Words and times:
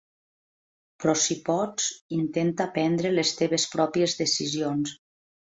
Però, 1.03 1.13
si 1.23 1.37
pots, 1.49 1.89
intenta 2.17 2.67
prendre 2.79 3.13
les 3.19 3.35
teves 3.43 3.69
pròpies 3.77 4.19
decisions. 4.25 4.99